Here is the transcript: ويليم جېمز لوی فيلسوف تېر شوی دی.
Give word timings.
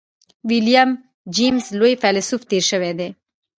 ويليم 0.47 0.89
جېمز 1.35 1.65
لوی 1.79 1.93
فيلسوف 2.01 2.41
تېر 2.49 2.63
شوی 2.71 2.91
دی. 2.99 3.09